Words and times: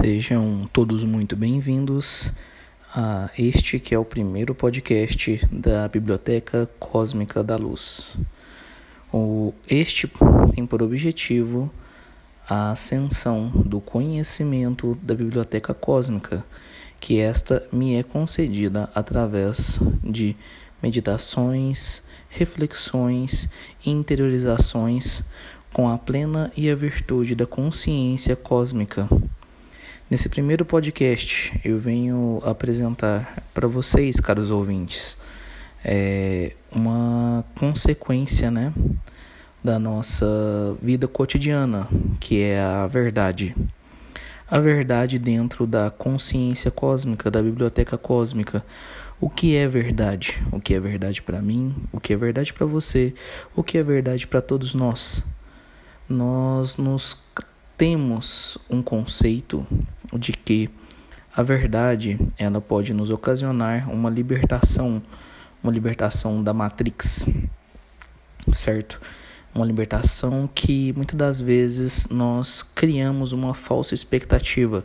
Sejam 0.00 0.70
todos 0.72 1.02
muito 1.02 1.34
bem-vindos 1.34 2.32
a 2.94 3.28
este 3.36 3.80
que 3.80 3.92
é 3.92 3.98
o 3.98 4.04
primeiro 4.04 4.54
podcast 4.54 5.44
da 5.50 5.88
Biblioteca 5.88 6.70
Cósmica 6.78 7.42
da 7.42 7.56
Luz. 7.56 8.16
O, 9.12 9.52
este 9.68 10.08
tem 10.54 10.64
por 10.64 10.84
objetivo 10.84 11.68
a 12.48 12.70
ascensão 12.70 13.48
do 13.50 13.80
conhecimento 13.80 14.96
da 15.02 15.16
Biblioteca 15.16 15.74
Cósmica, 15.74 16.44
que 17.00 17.18
esta 17.18 17.66
me 17.72 17.96
é 17.96 18.04
concedida 18.04 18.88
através 18.94 19.80
de 20.04 20.36
meditações, 20.80 22.04
reflexões 22.28 23.50
e 23.84 23.90
interiorizações 23.90 25.24
com 25.72 25.88
a 25.88 25.98
plena 25.98 26.52
e 26.56 26.70
a 26.70 26.76
virtude 26.76 27.34
da 27.34 27.46
consciência 27.46 28.36
cósmica 28.36 29.08
Nesse 30.10 30.30
primeiro 30.30 30.64
podcast, 30.64 31.60
eu 31.62 31.78
venho 31.78 32.40
apresentar 32.42 33.42
para 33.52 33.68
vocês, 33.68 34.18
caros 34.18 34.50
ouvintes, 34.50 35.18
é 35.84 36.54
uma 36.72 37.44
consequência, 37.60 38.50
né, 38.50 38.72
da 39.62 39.78
nossa 39.78 40.26
vida 40.80 41.06
cotidiana, 41.06 41.86
que 42.18 42.40
é 42.40 42.58
a 42.58 42.86
verdade. 42.86 43.54
A 44.50 44.58
verdade 44.58 45.18
dentro 45.18 45.66
da 45.66 45.90
consciência 45.90 46.70
cósmica, 46.70 47.30
da 47.30 47.42
biblioteca 47.42 47.98
cósmica. 47.98 48.64
O 49.20 49.28
que 49.28 49.56
é 49.56 49.68
verdade? 49.68 50.42
O 50.50 50.58
que 50.58 50.72
é 50.72 50.80
verdade 50.80 51.20
para 51.20 51.42
mim? 51.42 51.74
O 51.92 52.00
que 52.00 52.14
é 52.14 52.16
verdade 52.16 52.50
para 52.54 52.64
você? 52.64 53.12
O 53.54 53.62
que 53.62 53.76
é 53.76 53.82
verdade 53.82 54.26
para 54.26 54.40
todos 54.40 54.74
nós? 54.74 55.22
Nós 56.08 56.78
nos 56.78 57.18
temos 57.76 58.58
um 58.68 58.82
conceito 58.82 59.64
de 60.16 60.32
que 60.32 60.70
a 61.34 61.42
verdade 61.42 62.18
ela 62.38 62.60
pode 62.60 62.92
nos 62.92 63.10
ocasionar 63.10 63.90
uma 63.90 64.10
libertação, 64.10 65.02
uma 65.62 65.72
libertação 65.72 66.42
da 66.42 66.52
matrix, 66.52 67.28
certo? 68.52 69.00
Uma 69.54 69.64
libertação 69.64 70.48
que 70.52 70.92
muitas 70.94 71.16
das 71.16 71.40
vezes 71.40 72.08
nós 72.08 72.62
criamos 72.74 73.32
uma 73.32 73.54
falsa 73.54 73.94
expectativa. 73.94 74.84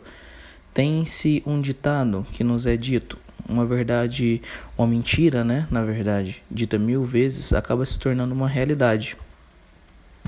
Tem-se 0.72 1.42
um 1.46 1.60
ditado 1.60 2.26
que 2.32 2.42
nos 2.42 2.66
é 2.66 2.76
dito, 2.76 3.18
uma 3.48 3.66
verdade, 3.66 4.40
uma 4.76 4.86
mentira, 4.86 5.44
né? 5.44 5.66
Na 5.70 5.84
verdade, 5.84 6.42
dita 6.50 6.78
mil 6.78 7.04
vezes, 7.04 7.52
acaba 7.52 7.84
se 7.84 7.98
tornando 7.98 8.34
uma 8.34 8.48
realidade. 8.48 9.16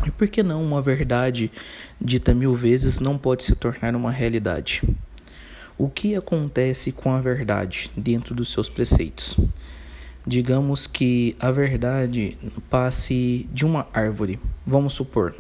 E 0.05 0.11
por 0.11 0.29
que 0.29 0.43
não 0.43 0.63
uma 0.63 0.83
verdade 0.83 1.51
dita 2.01 2.35
mil 2.35 2.55
vezes 2.55 3.01
não 3.01 3.17
pode 3.17 3.45
se 3.45 3.55
tornar 3.55 3.95
uma 3.95 4.11
realidade? 4.11 4.83
O 5.79 5.89
que 5.89 6.15
acontece 6.15 6.93
com 6.93 7.13
a 7.13 7.21
verdade 7.21 7.91
dentro 7.97 8.35
dos 8.35 8.51
seus 8.51 8.69
preceitos? 8.69 9.37
Digamos 10.27 10.87
que 10.87 11.37
a 11.39 11.51
verdade 11.51 12.37
passe 12.69 13.49
de 13.53 13.65
uma 13.65 13.87
árvore. 13.93 14.41
Vamos 14.67 14.95
supor, 14.95 15.35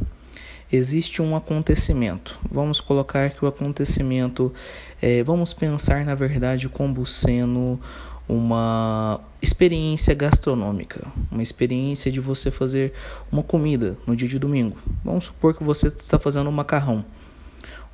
existe 0.73 1.23
um 1.23 1.35
acontecimento. 1.35 2.39
Vamos 2.51 2.81
colocar 2.81 3.31
que 3.31 3.45
o 3.45 3.49
acontecimento, 3.49 4.53
é, 5.01 5.23
vamos 5.23 5.53
pensar 5.53 6.05
na 6.05 6.15
verdade 6.15 6.69
como 6.69 7.05
sendo 7.07 7.81
uma 8.29 9.21
experiência 9.41 10.15
gastronômica, 10.15 11.07
uma 11.31 11.43
experiência 11.43 12.11
de 12.11 12.21
você 12.21 12.51
fazer 12.51 12.93
uma 13.31 13.43
comida 13.43 13.97
no 14.07 14.17
dia 14.17 14.29
de 14.29 14.39
domingo. 14.39 14.77
Vamos 15.05 15.27
supor 15.27 15.55
que 15.55 15.63
você 15.63 15.89
está 15.89 16.19
fazendo 16.19 16.49
um 16.49 16.53
macarrão. 16.53 17.05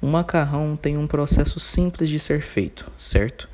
Um 0.02 0.11
macarrão 0.11 0.77
tem 0.77 0.97
um 0.97 1.06
processo 1.06 1.61
simples 1.61 2.08
de 2.08 2.19
ser 2.19 2.41
feito, 2.41 2.91
certo? 2.97 3.48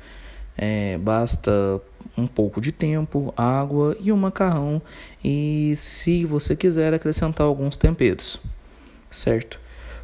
É, 0.57 0.97
basta 0.97 1.81
um 2.17 2.27
pouco 2.27 2.59
de 2.59 2.71
tempo, 2.71 3.33
água 3.37 3.95
e 3.99 4.11
o 4.11 4.15
um 4.15 4.17
macarrão, 4.17 4.81
e 5.23 5.73
se 5.75 6.25
você 6.25 6.55
quiser 6.55 6.93
acrescentar 6.93 7.45
alguns 7.45 7.77
temperos, 7.77 8.41
certo? 9.09 9.59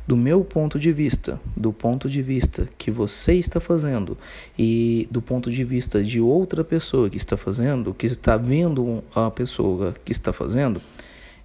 Do 0.07 0.16
meu 0.16 0.43
ponto 0.43 0.77
de 0.77 0.91
vista, 0.91 1.39
do 1.55 1.73
ponto 1.73 2.09
de 2.09 2.21
vista 2.21 2.67
que 2.77 2.91
você 2.91 3.35
está 3.35 3.59
fazendo 3.59 4.17
e 4.57 5.07
do 5.09 5.21
ponto 5.21 5.49
de 5.49 5.63
vista 5.63 6.03
de 6.03 6.21
outra 6.21 6.63
pessoa 6.63 7.09
que 7.09 7.17
está 7.17 7.35
fazendo, 7.35 7.93
que 7.93 8.05
está 8.05 8.38
vendo 8.38 9.03
a 9.15 9.31
pessoa 9.31 9.95
que 10.05 10.11
está 10.11 10.31
fazendo, 10.31 10.81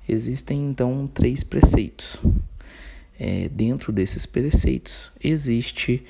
existem 0.09 0.67
então 0.67 1.09
três 1.13 1.43
preceitos. 1.43 2.21
É, 3.19 3.51
dentro 3.51 3.93
desses 3.93 4.25
preceitos 4.25 5.13
existe 5.23 6.03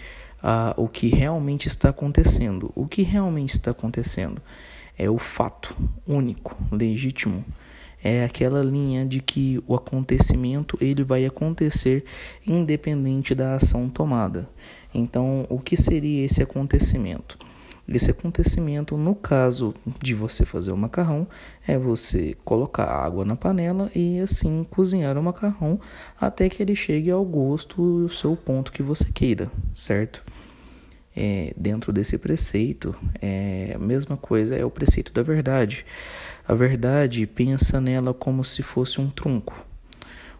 ah, 0.42 0.74
o 0.76 0.88
que 0.88 1.08
realmente 1.08 1.68
está 1.68 1.90
acontecendo. 1.90 2.72
O 2.74 2.86
que 2.86 3.02
realmente 3.02 3.50
está 3.50 3.70
acontecendo 3.70 4.40
é 4.98 5.08
o 5.08 5.18
fato 5.18 5.76
único, 6.06 6.56
legítimo 6.70 7.44
é 8.02 8.24
aquela 8.24 8.62
linha 8.62 9.04
de 9.04 9.20
que 9.20 9.62
o 9.66 9.74
acontecimento 9.74 10.76
ele 10.80 11.04
vai 11.04 11.24
acontecer 11.26 12.04
independente 12.46 13.34
da 13.34 13.54
ação 13.54 13.88
tomada. 13.88 14.48
Então, 14.94 15.46
o 15.48 15.58
que 15.58 15.76
seria 15.76 16.24
esse 16.24 16.42
acontecimento? 16.42 17.38
Esse 17.92 18.12
acontecimento, 18.12 18.96
no 18.96 19.16
caso 19.16 19.74
de 20.00 20.14
você 20.14 20.44
fazer 20.44 20.70
o 20.70 20.76
macarrão, 20.76 21.26
é 21.66 21.76
você 21.76 22.36
colocar 22.44 22.84
água 22.84 23.24
na 23.24 23.34
panela 23.34 23.90
e 23.92 24.20
assim 24.20 24.64
cozinhar 24.70 25.18
o 25.18 25.22
macarrão 25.22 25.80
até 26.20 26.48
que 26.48 26.62
ele 26.62 26.76
chegue 26.76 27.10
ao 27.10 27.24
gosto 27.24 27.82
o 27.82 28.08
seu 28.08 28.36
ponto 28.36 28.70
que 28.70 28.82
você 28.82 29.10
queira, 29.10 29.50
certo? 29.74 30.24
É, 31.14 31.52
dentro 31.56 31.92
desse 31.92 32.16
preceito, 32.16 32.94
é, 33.20 33.72
a 33.74 33.78
mesma 33.78 34.16
coisa 34.16 34.54
é 34.54 34.64
o 34.64 34.70
preceito 34.70 35.12
da 35.12 35.22
verdade. 35.22 35.84
A 36.46 36.54
verdade 36.54 37.26
pensa 37.26 37.80
nela 37.80 38.14
como 38.14 38.44
se 38.44 38.62
fosse 38.62 39.00
um 39.00 39.10
tronco, 39.10 39.54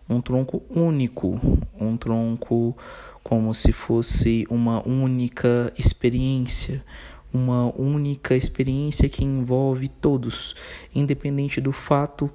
um 0.09 0.21
tronco 0.21 0.63
único, 0.71 1.41
um 1.79 1.97
tronco 1.97 2.77
como 3.23 3.53
se 3.53 3.73
fosse 3.73 4.47
uma 4.51 4.87
única 4.87 5.73
experiência, 5.79 6.85
uma 7.33 7.73
única 7.79 8.35
experiência 8.35 9.09
que 9.09 9.25
envolve 9.25 9.89
todos, 9.89 10.57
independente 10.95 11.61
do 11.61 11.73
fato, 11.73 12.31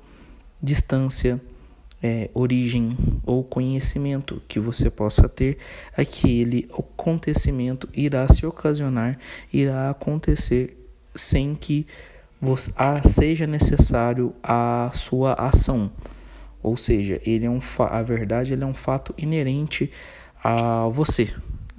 distância, 0.62 1.42
é, 2.06 2.30
origem 2.36 2.96
ou 3.26 3.44
conhecimento 3.44 4.40
que 4.48 4.60
você 4.60 4.92
possa 4.92 5.28
ter, 5.28 5.58
aquele 5.98 6.70
acontecimento 6.72 7.90
irá 7.92 8.28
se 8.28 8.46
ocasionar, 8.46 9.18
irá 9.52 9.90
acontecer 9.90 10.78
sem 11.16 11.56
que 11.56 11.88
seja 13.04 13.48
necessário 13.48 14.36
a 14.44 14.92
sua 14.94 15.34
ação. 15.34 15.92
Ou 16.62 16.78
seja, 16.78 17.20
ele 17.26 17.48
é 17.48 17.50
um 17.50 17.60
a 17.80 18.02
verdade 18.04 18.54
ele 18.54 18.64
é 18.64 18.68
um 18.68 18.74
fato 18.74 19.12
inerente 19.18 19.92
a 20.44 20.88
você, 20.88 21.34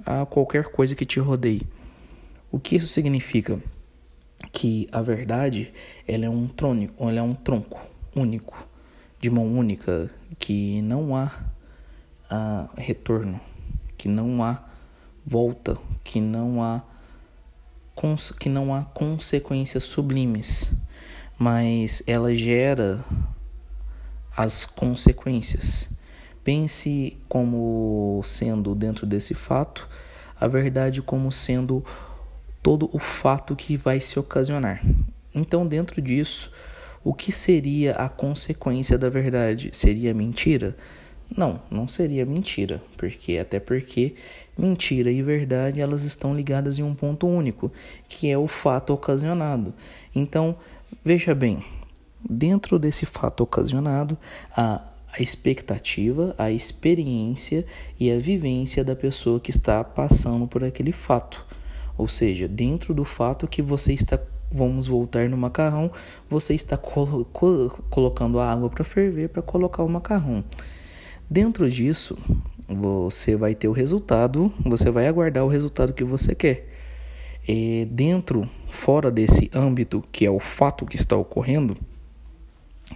a 0.05 0.25
qualquer 0.25 0.65
coisa 0.65 0.93
que 0.93 1.05
te 1.05 1.21
rodeie. 1.21 1.61
O 2.51 2.59
que 2.59 2.75
isso 2.75 2.87
significa? 2.87 3.61
Que 4.51 4.89
a 4.91 5.01
verdade 5.01 5.71
ela 6.05 6.25
é 6.25 6.29
um 6.29 6.47
trônico, 6.47 7.07
ela 7.07 7.19
é 7.19 7.21
um 7.21 7.33
tronco 7.33 7.79
único, 8.13 8.66
de 9.19 9.29
mão 9.29 9.45
única, 9.45 10.09
que 10.37 10.81
não 10.81 11.15
há, 11.15 11.31
há 12.29 12.67
retorno, 12.77 13.39
que 13.97 14.07
não 14.07 14.43
há 14.43 14.63
volta, 15.25 15.77
que 16.03 16.19
não 16.19 16.63
há 16.63 16.81
que 18.39 18.47
não 18.47 18.75
há 18.75 18.83
consequências 18.83 19.83
sublimes, 19.83 20.71
mas 21.35 22.03
ela 22.05 22.35
gera 22.35 23.03
as 24.35 24.67
consequências. 24.67 25.89
Pense 26.43 27.17
como 27.27 28.21
sendo 28.23 28.75
dentro 28.75 29.07
desse 29.07 29.33
fato 29.33 29.89
a 30.39 30.47
verdade 30.47 31.01
como 31.01 31.31
sendo 31.31 31.83
todo 32.61 32.89
o 32.93 32.99
fato 32.99 33.55
que 33.55 33.75
vai 33.75 33.99
se 33.99 34.19
ocasionar. 34.19 34.81
Então, 35.33 35.65
dentro 35.65 36.01
disso, 36.01 36.51
o 37.07 37.13
que 37.13 37.31
seria 37.31 37.93
a 37.93 38.09
consequência 38.09 38.97
da 38.97 39.09
verdade? 39.09 39.69
Seria 39.71 40.13
mentira? 40.13 40.75
Não, 41.33 41.61
não 41.71 41.87
seria 41.87 42.25
mentira, 42.25 42.83
porque 42.97 43.37
até 43.37 43.61
porque 43.61 44.15
mentira 44.57 45.09
e 45.09 45.21
verdade 45.21 45.79
elas 45.79 46.03
estão 46.03 46.35
ligadas 46.35 46.79
em 46.79 46.83
um 46.83 46.93
ponto 46.93 47.25
único, 47.25 47.71
que 48.09 48.29
é 48.29 48.37
o 48.37 48.45
fato 48.45 48.91
ocasionado. 48.91 49.73
Então, 50.13 50.57
veja 51.01 51.33
bem, 51.33 51.63
dentro 52.29 52.77
desse 52.77 53.05
fato 53.05 53.41
ocasionado, 53.41 54.17
a 54.51 54.81
a 55.17 55.21
expectativa, 55.23 56.35
a 56.37 56.51
experiência 56.51 57.65
e 57.97 58.11
a 58.11 58.19
vivência 58.19 58.83
da 58.83 58.95
pessoa 58.95 59.39
que 59.39 59.49
está 59.49 59.81
passando 59.81 60.45
por 60.45 60.63
aquele 60.63 60.91
fato. 60.91 61.43
Ou 61.97 62.07
seja, 62.07 62.47
dentro 62.47 62.93
do 62.93 63.05
fato 63.05 63.47
que 63.47 63.61
você 63.61 63.93
está 63.93 64.19
vamos 64.51 64.87
voltar 64.87 65.29
no 65.29 65.37
macarrão, 65.37 65.91
você 66.29 66.53
está 66.53 66.77
colo 66.77 67.25
colocando 67.89 68.39
a 68.39 68.51
água 68.51 68.69
para 68.69 68.83
ferver 68.83 69.29
para 69.29 69.41
colocar 69.41 69.83
o 69.83 69.89
macarrão. 69.89 70.43
Dentro 71.29 71.69
disso, 71.69 72.17
você 72.67 73.35
vai 73.35 73.53
ter 73.53 73.67
o 73.67 73.73
resultado, 73.73 74.51
você 74.65 74.89
vai 74.89 75.07
aguardar 75.07 75.43
o 75.43 75.49
resultado 75.49 75.93
que 75.93 76.03
você 76.03 76.33
quer. 76.33 76.69
E 77.47 77.87
dentro, 77.91 78.49
fora 78.69 79.09
desse 79.09 79.49
âmbito 79.53 80.03
que 80.11 80.25
é 80.25 80.31
o 80.31 80.39
fato 80.39 80.85
que 80.85 80.95
está 80.95 81.15
ocorrendo, 81.15 81.77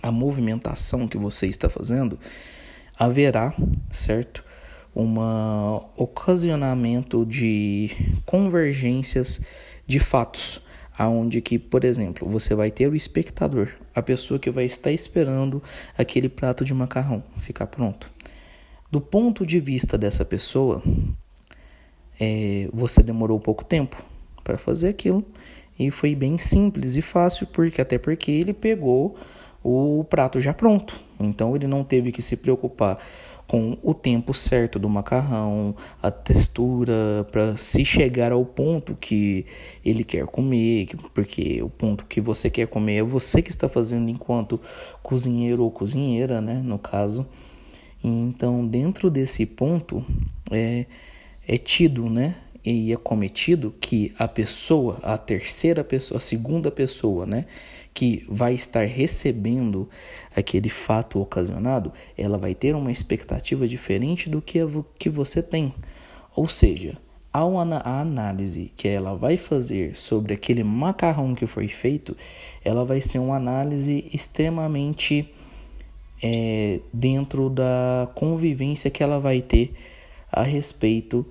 a 0.02 0.12
movimentação 0.12 1.08
que 1.08 1.18
você 1.18 1.48
está 1.48 1.70
fazendo, 1.70 2.18
haverá, 2.98 3.54
certo? 3.90 4.44
Um 4.94 5.16
ocasionamento 5.96 7.26
de 7.26 7.92
convergências 8.26 9.42
de 9.88 10.00
fatos, 10.00 10.62
aonde 11.02 11.42
que, 11.42 11.58
por 11.58 11.84
exemplo, 11.84 12.30
você 12.30 12.54
vai 12.54 12.70
ter 12.70 12.88
o 12.88 12.96
espectador, 12.96 13.70
a 13.96 14.04
pessoa 14.04 14.40
que 14.40 14.52
vai 14.52 14.66
estar 14.66 14.92
esperando 14.92 15.62
aquele 15.98 16.30
prato 16.30 16.64
de 16.64 16.76
macarrão 16.76 17.24
ficar 17.38 17.66
pronto. 17.66 18.08
Do 18.92 19.02
ponto 19.02 19.44
de 19.44 19.60
vista 19.60 19.98
dessa 19.98 20.24
pessoa, 20.24 20.84
é, 22.20 22.70
você 22.72 23.02
demorou 23.02 23.40
pouco 23.40 23.66
tempo 23.66 23.98
para 24.44 24.60
fazer 24.60 24.90
aquilo 24.90 25.26
e 25.80 25.90
foi 25.90 26.14
bem 26.14 26.38
simples 26.38 26.96
e 26.96 27.02
fácil, 27.02 27.48
porque 27.48 27.82
até 27.82 27.98
porque 27.98 28.30
ele 28.30 28.54
pegou 28.54 29.18
o 29.64 30.06
prato 30.08 30.40
já 30.40 30.54
pronto. 30.54 31.02
Então 31.20 31.56
ele 31.56 31.66
não 31.66 31.84
teve 31.84 32.12
que 32.12 32.22
se 32.22 32.38
preocupar 32.38 33.00
com 33.52 33.78
o 33.84 33.94
tempo 33.94 34.34
certo 34.34 34.80
do 34.80 34.88
macarrão, 34.88 35.76
a 36.02 36.10
textura, 36.10 37.28
para 37.34 37.58
se 37.58 37.84
chegar 37.84 38.32
ao 38.32 38.46
ponto 38.46 38.96
que 38.96 39.46
ele 39.84 40.06
quer 40.06 40.26
comer, 40.26 40.88
porque 41.14 41.62
o 41.62 41.70
ponto 41.70 42.06
que 42.06 42.22
você 42.22 42.50
quer 42.50 42.66
comer 42.68 43.00
é 43.00 43.04
você 43.04 43.42
que 43.42 43.50
está 43.50 43.68
fazendo 43.68 44.10
enquanto 44.10 44.58
cozinheiro 45.04 45.64
ou 45.64 45.70
cozinheira, 45.70 46.40
né, 46.40 46.62
no 46.64 46.80
caso. 46.80 47.28
Então, 48.02 48.66
dentro 48.66 49.10
desse 49.10 49.46
ponto, 49.46 50.02
é, 50.50 50.86
é 51.46 51.58
tido, 51.58 52.10
né? 52.10 52.36
E 52.64 52.94
é 52.94 52.98
cometido 52.98 53.74
que 53.82 54.14
a 54.18 54.28
pessoa, 54.28 55.00
a 55.02 55.18
terceira 55.18 55.84
pessoa, 55.84 56.18
a 56.18 56.22
segunda 56.22 56.70
pessoa, 56.70 57.26
né? 57.26 57.46
Que 57.94 58.26
vai 58.30 58.54
estar 58.54 58.86
recebendo 58.86 59.90
aquele 60.36 60.70
fato 60.70 61.20
ocasionado, 61.20 61.92
ela 62.18 62.38
vai 62.38 62.54
ter 62.54 62.76
uma 62.76 62.92
expectativa 62.92 63.68
diferente 63.68 64.30
do 64.30 64.42
que, 64.42 64.60
a, 64.60 64.68
que 64.98 65.10
você 65.10 65.42
tem. 65.42 65.74
Ou 66.36 66.48
seja, 66.48 66.98
ao 67.34 67.58
a 67.58 68.00
análise 68.00 68.72
que 68.76 68.88
ela 68.88 69.16
vai 69.16 69.38
fazer 69.38 69.96
sobre 69.96 70.34
aquele 70.34 70.64
macarrão 70.64 71.34
que 71.34 71.48
foi 71.48 71.68
feito, 71.68 72.16
ela 72.64 72.86
vai 72.86 73.02
ser 73.02 73.20
uma 73.20 73.38
análise 73.38 74.06
extremamente 74.14 75.30
é, 76.22 76.80
dentro 76.94 77.50
da 77.50 78.10
convivência 78.16 78.92
que 78.92 79.02
ela 79.02 79.20
vai 79.20 79.42
ter 79.42 79.74
a 80.32 80.44
respeito 80.44 81.26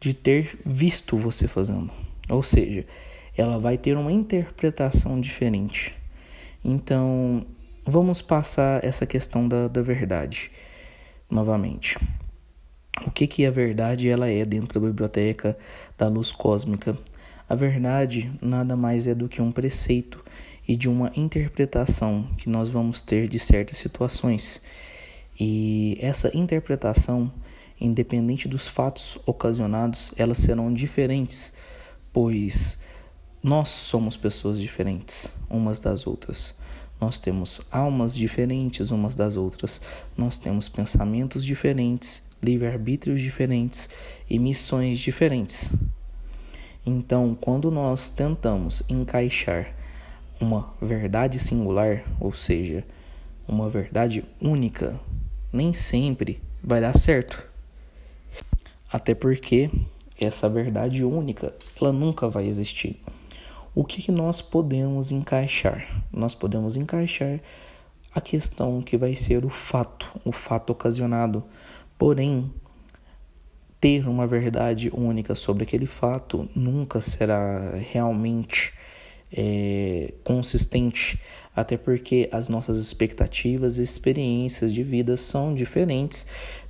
de 0.00 0.14
ter 0.14 0.58
visto 0.64 1.16
você 1.16 1.48
fazendo. 1.48 1.90
Ou 2.28 2.42
seja, 2.42 2.86
ela 3.36 3.58
vai 3.58 3.76
ter 3.76 3.96
uma 3.96 4.12
interpretação 4.12 5.20
diferente. 5.20 5.94
Então, 6.64 7.46
vamos 7.84 8.20
passar 8.20 8.84
essa 8.84 9.06
questão 9.06 9.46
da, 9.46 9.68
da 9.68 9.82
verdade 9.82 10.50
novamente. 11.30 11.98
O 13.06 13.10
que, 13.10 13.26
que 13.26 13.44
a 13.44 13.50
verdade 13.50 14.08
ela 14.08 14.28
é 14.28 14.44
dentro 14.44 14.80
da 14.80 14.86
biblioteca 14.86 15.56
da 15.98 16.08
luz 16.08 16.32
cósmica? 16.32 16.96
A 17.48 17.54
verdade 17.54 18.32
nada 18.40 18.74
mais 18.74 19.06
é 19.06 19.14
do 19.14 19.28
que 19.28 19.40
um 19.42 19.52
preceito 19.52 20.24
e 20.66 20.74
de 20.74 20.88
uma 20.88 21.12
interpretação 21.14 22.26
que 22.36 22.48
nós 22.48 22.68
vamos 22.68 23.02
ter 23.02 23.28
de 23.28 23.38
certas 23.38 23.76
situações. 23.76 24.62
E 25.38 25.98
essa 26.00 26.34
interpretação, 26.36 27.30
independente 27.80 28.48
dos 28.48 28.66
fatos 28.66 29.18
ocasionados, 29.26 30.12
elas 30.16 30.38
serão 30.38 30.72
diferentes, 30.72 31.52
pois 32.12 32.78
nós 33.42 33.68
somos 33.68 34.16
pessoas 34.16 34.58
diferentes 34.58 35.32
umas 35.48 35.80
das 35.80 36.06
outras. 36.06 36.56
Nós 37.00 37.18
temos 37.18 37.60
almas 37.70 38.14
diferentes 38.14 38.90
umas 38.90 39.14
das 39.14 39.36
outras, 39.36 39.82
nós 40.16 40.38
temos 40.38 40.68
pensamentos 40.68 41.44
diferentes, 41.44 42.22
livre-arbítrios 42.42 43.20
diferentes 43.20 43.88
e 44.28 44.38
missões 44.38 44.98
diferentes. 44.98 45.72
Então, 46.84 47.36
quando 47.38 47.70
nós 47.70 48.10
tentamos 48.10 48.82
encaixar 48.88 49.74
uma 50.40 50.72
verdade 50.80 51.38
singular, 51.38 52.04
ou 52.18 52.32
seja, 52.32 52.84
uma 53.46 53.68
verdade 53.68 54.24
única, 54.40 54.98
nem 55.52 55.74
sempre 55.74 56.40
vai 56.62 56.80
dar 56.80 56.96
certo. 56.96 57.45
Até 58.96 59.14
porque 59.14 59.70
essa 60.18 60.48
verdade 60.48 61.04
única, 61.04 61.54
ela 61.78 61.92
nunca 61.92 62.30
vai 62.30 62.46
existir. 62.46 62.98
O 63.74 63.84
que, 63.84 64.00
que 64.00 64.10
nós 64.10 64.40
podemos 64.40 65.12
encaixar? 65.12 66.02
Nós 66.10 66.34
podemos 66.34 66.78
encaixar 66.78 67.38
a 68.14 68.22
questão 68.22 68.80
que 68.80 68.96
vai 68.96 69.14
ser 69.14 69.44
o 69.44 69.50
fato, 69.50 70.10
o 70.24 70.32
fato 70.32 70.70
ocasionado. 70.70 71.44
Porém, 71.98 72.50
ter 73.78 74.08
uma 74.08 74.26
verdade 74.26 74.90
única 74.94 75.34
sobre 75.34 75.64
aquele 75.64 75.84
fato 75.84 76.48
nunca 76.56 76.98
será 76.98 77.72
realmente 77.74 78.72
é, 79.30 80.14
consistente, 80.24 81.20
até 81.54 81.76
porque 81.76 82.30
as 82.32 82.48
nossas 82.48 82.78
expectativas 82.78 83.76
e 83.76 83.82
experiências 83.82 84.72
de 84.72 84.82
vida 84.82 85.18
são 85.18 85.54
diferentes 85.54 86.26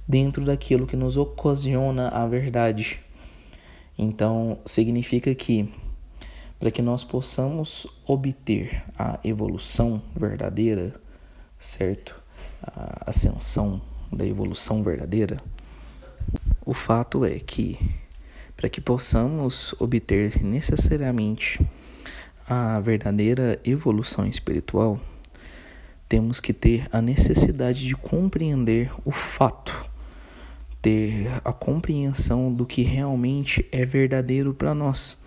dentro 0.06 0.44
daquilo 0.44 0.86
que 0.86 0.96
nos 0.96 1.16
ocasiona 1.16 2.08
a 2.08 2.26
verdade. 2.26 3.00
Então, 3.98 4.58
significa 4.64 5.34
que 5.34 5.72
para 6.58 6.70
que 6.70 6.80
nós 6.80 7.04
possamos 7.04 7.86
obter 8.06 8.82
a 8.98 9.18
evolução 9.22 10.02
verdadeira, 10.14 10.94
certo? 11.58 12.20
A 12.62 13.10
ascensão 13.10 13.80
da 14.12 14.26
evolução 14.26 14.82
verdadeira, 14.82 15.36
o 16.64 16.72
fato 16.72 17.24
é 17.24 17.38
que 17.38 17.78
para 18.56 18.70
que 18.70 18.80
possamos 18.80 19.74
obter 19.78 20.42
necessariamente 20.42 21.60
a 22.48 22.80
verdadeira 22.80 23.60
evolução 23.64 24.26
espiritual, 24.26 24.98
temos 26.08 26.40
que 26.40 26.52
ter 26.52 26.88
a 26.90 27.02
necessidade 27.02 27.86
de 27.86 27.94
compreender 27.94 28.90
o 29.04 29.10
fato, 29.10 29.85
ter 30.86 31.26
a 31.44 31.52
compreensão 31.52 32.52
do 32.52 32.64
que 32.64 32.82
realmente 32.82 33.66
é 33.72 33.84
verdadeiro 33.84 34.54
para 34.54 34.72
nós 34.72 35.18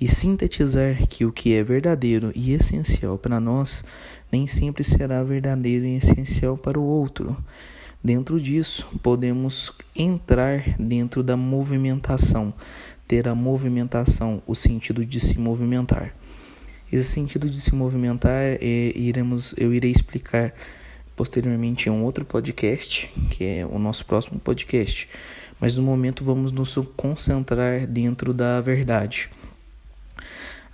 e 0.00 0.08
sintetizar 0.08 1.06
que 1.06 1.26
o 1.26 1.30
que 1.30 1.52
é 1.52 1.62
verdadeiro 1.62 2.32
e 2.34 2.54
essencial 2.54 3.18
para 3.18 3.38
nós 3.38 3.84
nem 4.32 4.46
sempre 4.46 4.82
será 4.82 5.22
verdadeiro 5.22 5.84
e 5.84 5.96
essencial 5.96 6.56
para 6.56 6.80
o 6.80 6.82
outro. 6.82 7.36
Dentro 8.02 8.40
disso, 8.40 8.88
podemos 9.02 9.70
entrar 9.94 10.64
dentro 10.78 11.22
da 11.22 11.36
movimentação, 11.36 12.54
ter 13.06 13.28
a 13.28 13.34
movimentação, 13.34 14.42
o 14.46 14.54
sentido 14.54 15.04
de 15.04 15.20
se 15.20 15.38
movimentar. 15.38 16.14
Esse 16.90 17.04
sentido 17.04 17.50
de 17.50 17.60
se 17.60 17.74
movimentar, 17.74 18.56
é, 18.58 18.92
iremos, 18.96 19.54
eu 19.58 19.74
irei 19.74 19.90
explicar 19.90 20.54
posteriormente 21.16 21.90
um 21.90 22.04
outro 22.04 22.24
podcast, 22.24 23.12
que 23.30 23.44
é 23.44 23.66
o 23.66 23.78
nosso 23.78 24.04
próximo 24.06 24.38
podcast. 24.40 25.08
Mas 25.60 25.76
no 25.76 25.82
momento 25.82 26.24
vamos 26.24 26.52
nos 26.52 26.74
concentrar 26.96 27.86
dentro 27.86 28.32
da 28.32 28.60
verdade. 28.60 29.28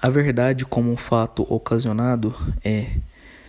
A 0.00 0.08
verdade, 0.08 0.64
como 0.64 0.92
um 0.92 0.96
fato 0.96 1.46
ocasionado, 1.52 2.34
é 2.64 2.90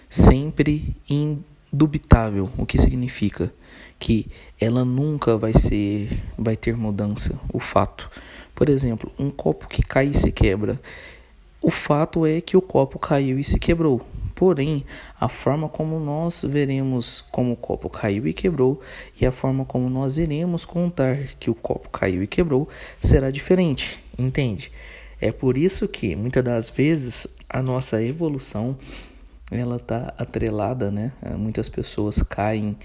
sempre 0.10 0.96
indubitável, 1.08 2.50
o 2.58 2.66
que 2.66 2.78
significa 2.78 3.54
que 4.00 4.28
ela 4.60 4.86
nunca 4.86 5.38
vai 5.38 5.54
ser, 5.54 6.10
vai 6.38 6.56
ter 6.56 6.76
mudança, 6.76 7.40
o 7.54 7.60
fato. 7.60 8.10
Por 8.56 8.70
exemplo, 8.70 9.12
um 9.20 9.30
copo 9.30 9.68
que 9.68 9.84
cai 9.84 10.08
e 10.08 10.18
se 10.18 10.32
quebra, 10.32 10.80
o 11.62 11.70
fato 11.70 12.26
é 12.26 12.40
que 12.40 12.56
o 12.56 12.62
copo 12.62 12.98
caiu 12.98 13.38
e 13.38 13.44
se 13.44 13.60
quebrou. 13.60 14.02
Porém, 14.38 14.86
a 15.20 15.28
forma 15.28 15.68
como 15.68 16.00
nós 16.00 16.46
veremos 16.48 17.26
como 17.32 17.54
o 17.54 17.58
copo 17.58 17.90
caiu 17.90 18.28
e 18.28 18.34
quebrou 18.34 18.80
e 19.20 19.26
a 19.26 19.32
forma 19.32 19.66
como 19.66 19.90
nós 19.90 20.20
iremos 20.20 20.64
contar 20.64 21.18
que 21.40 21.50
o 21.50 21.56
copo 21.56 21.90
caiu 21.90 22.22
e 22.22 22.28
quebrou 22.28 22.70
será 23.02 23.32
diferente, 23.32 23.98
entende? 24.16 24.72
É 25.20 25.32
por 25.32 25.58
isso 25.58 25.88
que 25.88 26.16
muitas 26.16 26.44
das 26.44 26.70
vezes 26.70 27.26
a 27.50 27.64
nossa 27.64 28.00
evolução 28.04 28.78
ela 29.50 29.78
está 29.78 30.14
atrelada, 30.20 30.92
né? 30.92 31.14
Muitas 31.36 31.68
pessoas 31.68 32.22
caem 32.22 32.78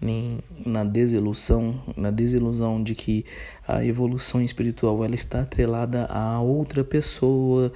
na 0.00 0.84
desilusão, 0.84 1.82
na 1.96 2.10
desilusão 2.10 2.82
de 2.82 2.94
que 2.94 3.24
a 3.66 3.84
evolução 3.84 4.40
espiritual 4.40 5.04
ela 5.04 5.14
está 5.14 5.40
atrelada 5.42 6.06
a 6.06 6.40
outra 6.40 6.84
pessoa, 6.84 7.72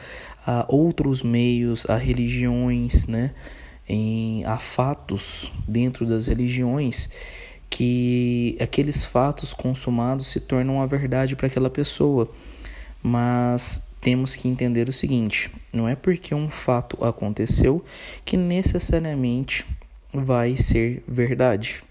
a 0.46 0.64
outros 0.68 1.22
meios, 1.22 1.84
a 1.88 1.96
religiões, 1.96 3.06
né? 3.06 3.32
Em, 3.88 4.44
a 4.44 4.58
fatos 4.58 5.52
dentro 5.66 6.06
das 6.06 6.28
religiões 6.28 7.10
que 7.68 8.56
aqueles 8.60 9.04
fatos 9.04 9.52
consumados 9.52 10.28
se 10.28 10.38
tornam 10.38 10.80
a 10.80 10.86
verdade 10.86 11.34
para 11.34 11.46
aquela 11.46 11.70
pessoa. 11.70 12.30
Mas 13.02 13.82
temos 14.00 14.36
que 14.36 14.46
entender 14.46 14.88
o 14.88 14.92
seguinte: 14.92 15.50
não 15.72 15.88
é 15.88 15.96
porque 15.96 16.34
um 16.34 16.48
fato 16.48 17.02
aconteceu 17.04 17.84
que 18.24 18.36
necessariamente 18.36 19.66
vai 20.12 20.56
ser 20.56 21.02
verdade. 21.08 21.82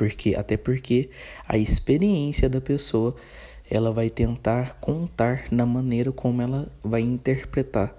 Porque 0.00 0.34
até 0.34 0.56
porque 0.56 1.10
a 1.46 1.58
experiência 1.58 2.48
da 2.48 2.58
pessoa 2.58 3.14
ela 3.70 3.92
vai 3.92 4.08
tentar 4.08 4.78
contar 4.80 5.44
na 5.50 5.66
maneira 5.66 6.10
como 6.10 6.40
ela 6.40 6.72
vai 6.82 7.02
interpretar. 7.02 7.94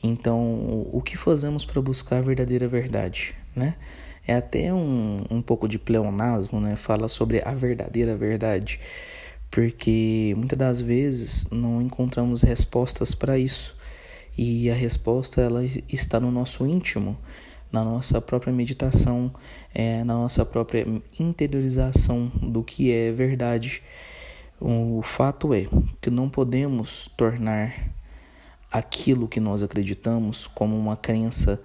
Então, 0.00 0.86
o 0.92 1.02
que 1.04 1.16
fazemos 1.16 1.64
para 1.64 1.82
buscar 1.82 2.18
a 2.18 2.20
verdadeira 2.20 2.68
verdade, 2.68 3.34
né? 3.54 3.74
É 4.24 4.36
até 4.36 4.72
um, 4.72 5.24
um 5.28 5.42
pouco 5.42 5.66
de 5.66 5.76
pleonasmo, 5.76 6.60
né? 6.60 6.76
Fala 6.76 7.08
sobre 7.08 7.42
a 7.44 7.52
verdadeira 7.52 8.16
verdade, 8.16 8.78
porque 9.50 10.32
muitas 10.36 10.56
das 10.56 10.80
vezes 10.80 11.50
não 11.50 11.82
encontramos 11.82 12.42
respostas 12.42 13.12
para 13.12 13.36
isso. 13.36 13.76
E 14.38 14.70
a 14.70 14.74
resposta 14.74 15.40
ela 15.40 15.64
está 15.88 16.20
no 16.20 16.30
nosso 16.30 16.64
íntimo, 16.64 17.18
na 17.72 17.84
nossa 17.84 18.20
própria 18.20 18.52
meditação, 18.52 19.32
é, 19.74 20.02
na 20.04 20.14
nossa 20.14 20.44
própria 20.44 20.86
interiorização 21.18 22.30
do 22.42 22.62
que 22.62 22.92
é 22.92 23.12
verdade. 23.12 23.82
O 24.60 25.00
fato 25.02 25.54
é 25.54 25.66
que 26.00 26.10
não 26.10 26.28
podemos 26.28 27.08
tornar 27.16 27.90
aquilo 28.70 29.26
que 29.26 29.40
nós 29.40 29.62
acreditamos 29.62 30.46
como 30.46 30.76
uma 30.76 30.96
crença 30.96 31.60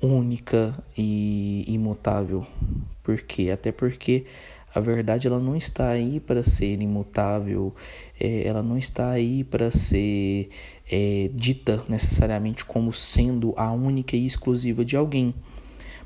única 0.00 0.74
e 0.96 1.64
imutável. 1.66 2.46
Por 3.02 3.20
quê? 3.22 3.50
Até 3.50 3.72
porque 3.72 4.26
a 4.74 4.80
verdade 4.80 5.26
ela 5.26 5.40
não 5.40 5.56
está 5.56 5.88
aí 5.88 6.20
para 6.20 6.42
ser 6.44 6.80
imutável, 6.80 7.74
é, 8.18 8.46
ela 8.46 8.62
não 8.62 8.78
está 8.78 9.10
aí 9.10 9.42
para 9.42 9.70
ser 9.70 10.48
é, 10.90 11.30
dita 11.32 11.84
necessariamente 11.88 12.64
como 12.64 12.92
sendo 12.92 13.54
a 13.56 13.70
única 13.70 14.16
e 14.16 14.26
exclusiva 14.26 14.84
de 14.84 14.96
alguém, 14.96 15.32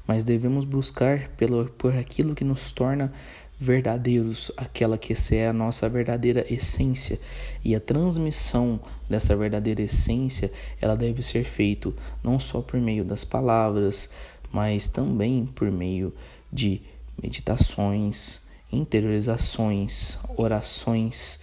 mas 0.06 0.22
devemos 0.22 0.64
buscar 0.64 1.30
pelo, 1.30 1.66
por 1.66 1.96
aquilo 1.96 2.34
que 2.34 2.44
nos 2.44 2.70
torna 2.70 3.10
verdadeiros, 3.58 4.52
aquela 4.56 4.98
que 4.98 5.14
é 5.34 5.48
a 5.48 5.52
nossa 5.52 5.88
verdadeira 5.88 6.44
essência. 6.52 7.18
E 7.64 7.74
a 7.74 7.80
transmissão 7.80 8.78
dessa 9.08 9.34
verdadeira 9.34 9.80
essência, 9.80 10.52
ela 10.80 10.96
deve 10.96 11.22
ser 11.22 11.44
feita 11.44 11.92
não 12.22 12.38
só 12.38 12.60
por 12.60 12.78
meio 12.78 13.04
das 13.04 13.24
palavras, 13.24 14.10
mas 14.52 14.88
também 14.88 15.46
por 15.46 15.70
meio 15.70 16.12
de 16.52 16.82
meditações, 17.22 18.42
interiorizações, 18.70 20.18
orações 20.36 21.40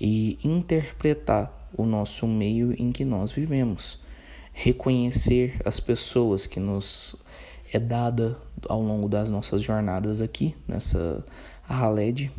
e 0.00 0.38
interpretar 0.42 1.59
o 1.76 1.84
nosso 1.84 2.26
meio 2.26 2.72
em 2.80 2.92
que 2.92 3.04
nós 3.04 3.32
vivemos. 3.32 3.98
Reconhecer 4.52 5.60
as 5.64 5.80
pessoas 5.80 6.46
que 6.46 6.60
nos 6.60 7.16
é 7.72 7.78
dada 7.78 8.36
ao 8.68 8.82
longo 8.82 9.08
das 9.08 9.30
nossas 9.30 9.62
jornadas 9.62 10.20
aqui 10.20 10.54
nessa 10.66 11.24
Haled 11.68 12.30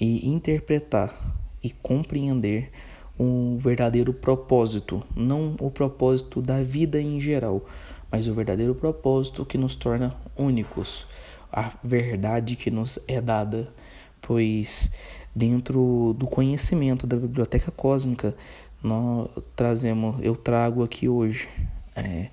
e 0.00 0.28
interpretar 0.28 1.14
e 1.62 1.70
compreender 1.70 2.70
o 3.18 3.56
verdadeiro 3.58 4.12
propósito, 4.12 5.02
não 5.14 5.56
o 5.60 5.70
propósito 5.70 6.42
da 6.42 6.62
vida 6.62 7.00
em 7.00 7.20
geral, 7.20 7.64
mas 8.10 8.26
o 8.26 8.34
verdadeiro 8.34 8.74
propósito 8.74 9.44
que 9.44 9.56
nos 9.56 9.76
torna 9.76 10.14
únicos, 10.36 11.06
a 11.52 11.72
verdade 11.82 12.56
que 12.56 12.70
nos 12.70 12.98
é 13.06 13.20
dada, 13.20 13.72
pois 14.20 14.92
dentro 15.34 16.14
do 16.18 16.26
conhecimento 16.26 17.06
da 17.06 17.16
biblioteca 17.16 17.70
cósmica 17.70 18.34
nós 18.82 19.30
trazemos, 19.56 20.16
eu 20.22 20.36
trago 20.36 20.84
aqui 20.84 21.08
hoje 21.08 21.48
é, 21.96 22.28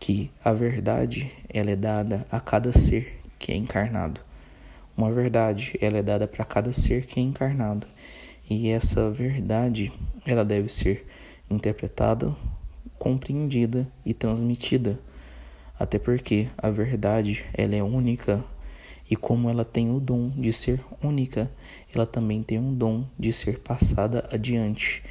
que 0.00 0.30
a 0.42 0.52
verdade 0.52 1.30
ela 1.48 1.70
é 1.70 1.76
dada 1.76 2.26
a 2.30 2.40
cada 2.40 2.72
ser 2.72 3.20
que 3.38 3.52
é 3.52 3.56
encarnado. 3.56 4.20
Uma 4.96 5.12
verdade, 5.12 5.76
ela 5.80 5.98
é 5.98 6.02
dada 6.02 6.26
para 6.26 6.44
cada 6.44 6.72
ser 6.72 7.06
que 7.06 7.20
é 7.20 7.22
encarnado. 7.22 7.86
E 8.48 8.68
essa 8.68 9.10
verdade, 9.10 9.92
ela 10.24 10.44
deve 10.44 10.68
ser 10.68 11.06
interpretada, 11.50 12.34
compreendida 12.98 13.86
e 14.04 14.14
transmitida. 14.14 14.98
Até 15.78 15.98
porque 15.98 16.48
a 16.56 16.70
verdade, 16.70 17.44
ela 17.52 17.74
é 17.74 17.82
única 17.82 18.44
e 19.12 19.16
como 19.16 19.50
ela 19.50 19.62
tem 19.62 19.94
o 19.94 20.00
dom 20.00 20.30
de 20.30 20.50
ser 20.54 20.82
única, 21.04 21.50
ela 21.94 22.06
também 22.06 22.42
tem 22.42 22.58
um 22.58 22.74
dom 22.74 23.04
de 23.18 23.30
ser 23.30 23.58
passada 23.58 24.26
adiante. 24.32 25.02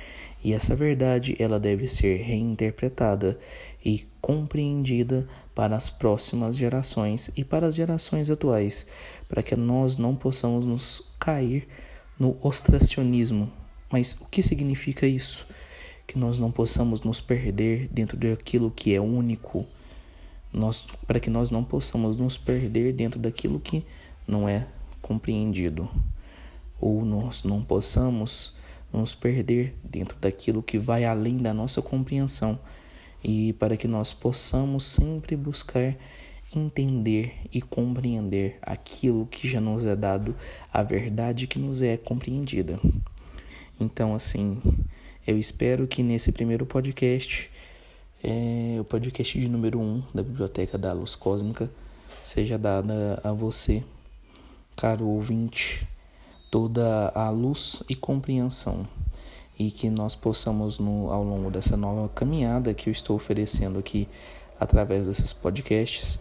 E 0.43 0.53
essa 0.53 0.75
verdade, 0.75 1.35
ela 1.37 1.59
deve 1.59 1.87
ser 1.87 2.17
reinterpretada 2.17 3.39
e 3.85 4.07
compreendida 4.19 5.27
para 5.53 5.75
as 5.75 5.91
próximas 5.91 6.57
gerações 6.57 7.29
e 7.37 7.43
para 7.43 7.67
as 7.67 7.75
gerações 7.75 8.31
atuais, 8.31 8.87
para 9.29 9.43
que 9.43 9.55
nós 9.55 9.97
não 9.97 10.15
possamos 10.15 10.65
nos 10.65 11.07
cair 11.19 11.67
no 12.17 12.35
ostracionismo. 12.41 13.53
Mas 13.87 14.17
o 14.19 14.25
que 14.25 14.41
significa 14.41 15.05
isso? 15.05 15.45
Que 16.07 16.17
nós 16.17 16.39
não 16.39 16.51
possamos 16.51 17.01
nos 17.01 17.21
perder 17.21 17.87
dentro 17.91 18.17
daquilo 18.17 18.71
que 18.71 18.95
é 18.95 18.99
único, 18.99 19.67
nós, 20.53 20.87
para 21.07 21.19
que 21.19 21.29
nós 21.29 21.51
não 21.51 21.63
possamos 21.63 22.17
nos 22.17 22.37
perder 22.37 22.93
dentro 22.93 23.19
daquilo 23.19 23.59
que 23.59 23.85
não 24.27 24.47
é 24.47 24.67
compreendido, 25.01 25.89
ou 26.79 27.05
nós 27.05 27.43
não 27.43 27.61
possamos 27.61 28.55
nos 28.91 29.15
perder 29.15 29.75
dentro 29.83 30.17
daquilo 30.19 30.61
que 30.61 30.77
vai 30.77 31.05
além 31.05 31.37
da 31.37 31.53
nossa 31.53 31.81
compreensão 31.81 32.59
e 33.23 33.53
para 33.53 33.77
que 33.77 33.87
nós 33.87 34.11
possamos 34.11 34.83
sempre 34.83 35.35
buscar 35.35 35.95
entender 36.53 37.33
e 37.53 37.61
compreender 37.61 38.57
aquilo 38.61 39.25
que 39.27 39.47
já 39.47 39.61
nos 39.61 39.85
é 39.85 39.95
dado, 39.95 40.35
a 40.73 40.83
verdade 40.83 41.47
que 41.47 41.59
nos 41.59 41.81
é 41.81 41.95
compreendida. 41.97 42.79
Então, 43.79 44.13
assim, 44.13 44.61
eu 45.25 45.37
espero 45.37 45.87
que 45.87 46.03
nesse 46.03 46.31
primeiro 46.31 46.65
podcast, 46.65 47.49
é, 48.23 48.77
o 48.79 48.83
podcast 48.83 49.39
de 49.39 49.47
número 49.47 49.79
1 49.79 49.83
um 49.83 50.03
da 50.13 50.21
Biblioteca 50.21 50.77
da 50.77 50.93
Luz 50.93 51.15
Cósmica, 51.15 51.69
seja 52.21 52.57
dada 52.57 53.19
a 53.23 53.31
você, 53.31 53.83
caro 54.75 55.07
ouvinte, 55.07 55.87
toda 56.51 57.09
a 57.15 57.29
luz 57.29 57.81
e 57.89 57.95
compreensão 57.95 58.87
e 59.57 59.71
que 59.71 59.89
nós 59.89 60.15
possamos, 60.15 60.79
no, 60.79 61.11
ao 61.11 61.23
longo 61.23 61.49
dessa 61.49 61.75
nova 61.75 62.09
caminhada 62.09 62.73
que 62.73 62.89
eu 62.89 62.91
estou 62.91 63.15
oferecendo 63.15 63.79
aqui 63.79 64.07
através 64.59 65.05
desses 65.05 65.33
podcasts, 65.33 66.19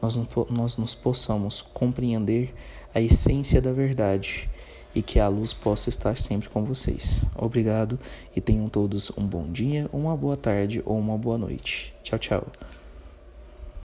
nós, 0.00 0.18
nós 0.50 0.76
nos 0.76 0.94
possamos 0.94 1.62
compreender 1.62 2.54
a 2.94 3.00
essência 3.00 3.60
da 3.60 3.72
verdade 3.72 4.48
e 4.94 5.02
que 5.02 5.18
a 5.18 5.28
luz 5.28 5.52
possa 5.52 5.88
estar 5.88 6.16
sempre 6.16 6.48
com 6.48 6.64
vocês. 6.64 7.24
Obrigado 7.36 7.98
e 8.34 8.40
tenham 8.40 8.68
todos 8.68 9.10
um 9.16 9.26
bom 9.26 9.50
dia, 9.50 9.88
uma 9.92 10.16
boa 10.16 10.36
tarde 10.36 10.82
ou 10.84 10.98
uma 10.98 11.16
boa 11.16 11.38
noite. 11.38 11.94
Tchau, 12.02 12.18
tchau. 12.18 12.46